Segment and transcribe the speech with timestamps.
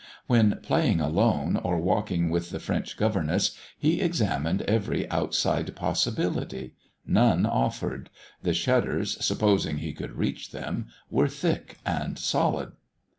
[0.25, 6.73] When playing alone, or walking with the French governess, he examined every outside possibility.
[7.05, 8.09] None offered.
[8.41, 12.71] The shutters, supposing he could reach them, were thick and solid.